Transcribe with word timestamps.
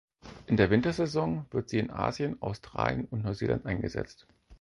In 0.47 0.57
der 0.57 0.71
Wintersaison 0.71 1.45
wird 1.51 1.69
sie 1.69 1.77
in 1.77 1.91
Asien, 1.91 2.41
Australien 2.41 3.05
und 3.11 3.21
Neuseeland 3.23 3.67
eingesetzt. 3.67 4.25